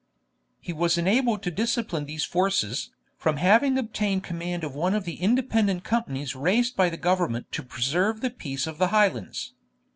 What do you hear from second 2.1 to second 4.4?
forces, from having obtained